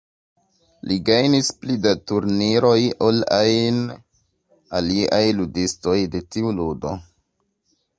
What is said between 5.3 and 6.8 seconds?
ludistoj de tiu